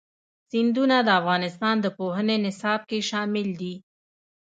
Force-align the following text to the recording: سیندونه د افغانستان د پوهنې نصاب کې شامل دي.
سیندونه 0.49 0.97
د 1.03 1.09
افغانستان 1.21 1.75
د 1.81 1.85
پوهنې 1.97 2.37
نصاب 2.45 2.81
کې 2.89 2.99
شامل 3.09 3.47
دي. 3.61 3.73